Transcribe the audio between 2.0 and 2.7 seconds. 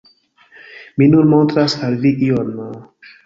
vi ion...